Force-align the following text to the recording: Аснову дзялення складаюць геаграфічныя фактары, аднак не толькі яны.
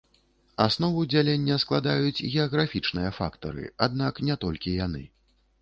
Аснову 0.63 1.03
дзялення 1.11 1.57
складаюць 1.63 2.25
геаграфічныя 2.37 3.11
фактары, 3.19 3.69
аднак 3.89 4.13
не 4.31 4.41
толькі 4.47 4.79
яны. 4.85 5.07